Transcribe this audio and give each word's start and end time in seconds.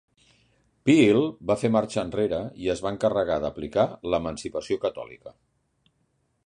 Peel 0.89 1.19
va 1.51 1.57
fer 1.63 1.69
marxa 1.75 1.99
enrere 2.07 2.39
i 2.63 2.73
es 2.75 2.81
va 2.87 2.91
encarregar 2.97 3.39
d'aplicar 3.45 3.87
l'Emancipació 4.13 4.79
Catòlica. 4.87 5.37